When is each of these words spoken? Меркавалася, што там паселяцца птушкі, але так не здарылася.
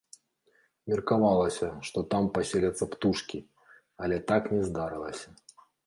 Меркавалася, 0.93 1.67
што 1.89 2.03
там 2.15 2.23
паселяцца 2.39 2.83
птушкі, 2.97 3.45
але 4.05 4.17
так 4.33 4.43
не 4.57 4.61
здарылася. 4.73 5.27